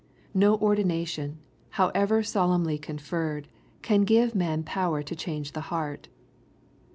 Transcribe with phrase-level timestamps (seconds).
[0.33, 1.37] No ordina* tion,
[1.77, 3.47] however solemnly conferred,
[3.83, 6.07] can give man power to change the heart.